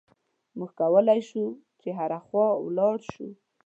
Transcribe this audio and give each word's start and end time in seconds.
موږ 0.57 0.71
کولای 0.81 1.19
شو 1.29 1.43
چې 1.81 1.89
هره 1.97 2.19
خوا 2.25 2.47
ولاړ 2.65 2.95
شو. 3.11 3.27